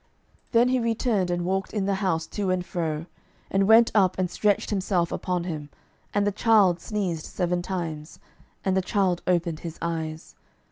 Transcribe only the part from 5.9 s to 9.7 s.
and the child sneezed seven times, and the child opened